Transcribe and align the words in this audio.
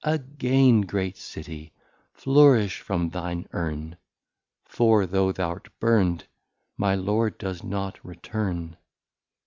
Again 0.03 0.81
great 0.81 1.15
City 1.15 1.73
flourish 2.11 2.79
from 2.79 3.09
thine 3.11 3.43
Urne: 3.53 3.97
For 4.63 5.05
though 5.05 5.31
thou'rt 5.31 5.67
burn'd, 5.79 6.25
my 6.75 6.95
Lord 6.95 7.37
does 7.37 7.63
not 7.63 8.03
return. 8.03 8.77